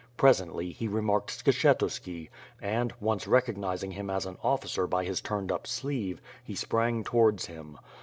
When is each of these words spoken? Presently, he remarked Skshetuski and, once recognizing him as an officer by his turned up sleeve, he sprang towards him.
Presently, 0.17 0.71
he 0.71 0.87
remarked 0.87 1.29
Skshetuski 1.29 2.29
and, 2.59 2.91
once 2.99 3.27
recognizing 3.27 3.91
him 3.91 4.09
as 4.09 4.25
an 4.25 4.39
officer 4.41 4.87
by 4.87 5.03
his 5.05 5.21
turned 5.21 5.51
up 5.51 5.67
sleeve, 5.67 6.19
he 6.43 6.55
sprang 6.55 7.03
towards 7.03 7.45
him. 7.45 7.77